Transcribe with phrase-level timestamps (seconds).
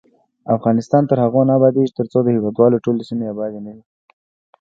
[0.55, 2.55] افغانستان تر هغو نه ابادیږي، ترڅو د هیواد
[2.85, 3.83] ټولې سیمې آبادې نه شي.